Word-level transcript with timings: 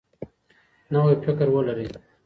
نوی 0.91 1.15
فکر 1.25 1.47
ولرئ. 1.51 1.87